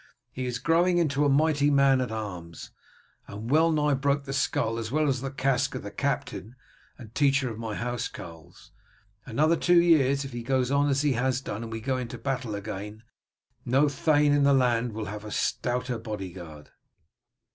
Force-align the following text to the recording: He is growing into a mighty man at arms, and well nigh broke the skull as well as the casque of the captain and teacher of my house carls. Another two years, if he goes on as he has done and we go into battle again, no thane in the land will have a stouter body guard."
He 0.31 0.47
is 0.47 0.57
growing 0.57 0.97
into 0.97 1.25
a 1.25 1.29
mighty 1.29 1.69
man 1.69 2.01
at 2.01 2.11
arms, 2.11 2.71
and 3.27 3.51
well 3.51 3.71
nigh 3.71 3.93
broke 3.93 4.23
the 4.23 4.33
skull 4.33 4.79
as 4.79 4.91
well 4.91 5.07
as 5.07 5.21
the 5.21 5.29
casque 5.29 5.75
of 5.75 5.83
the 5.83 5.91
captain 5.91 6.55
and 6.97 7.13
teacher 7.13 7.51
of 7.51 7.59
my 7.59 7.75
house 7.75 8.07
carls. 8.07 8.71
Another 9.27 9.55
two 9.55 9.79
years, 9.79 10.25
if 10.25 10.33
he 10.33 10.41
goes 10.41 10.71
on 10.71 10.89
as 10.89 11.03
he 11.03 11.13
has 11.13 11.39
done 11.39 11.61
and 11.61 11.71
we 11.71 11.81
go 11.81 11.97
into 11.97 12.17
battle 12.17 12.55
again, 12.55 13.03
no 13.63 13.87
thane 13.87 14.33
in 14.33 14.41
the 14.41 14.53
land 14.55 14.93
will 14.93 15.05
have 15.05 15.23
a 15.23 15.29
stouter 15.29 15.99
body 15.99 16.31
guard." 16.33 16.71